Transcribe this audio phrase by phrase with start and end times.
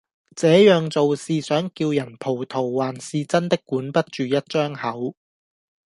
[0.35, 5.15] 這樣做是想叫人葡萄還是真的管不住一張口